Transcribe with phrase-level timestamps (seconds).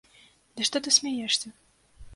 [0.55, 1.57] Ды што ты смяешся!